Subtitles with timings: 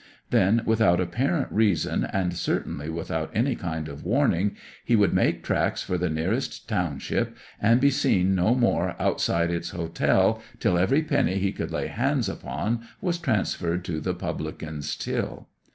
[0.31, 5.83] Then, without apparent reason, and certainly without any kind of warning, he would make tracks
[5.83, 11.35] for the nearest township, and be seen no more outside its "hotel" till every penny
[11.35, 15.47] he could lay hands upon was transferred to the publican's till.